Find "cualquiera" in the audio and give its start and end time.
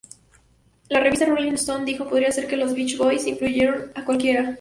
4.03-4.49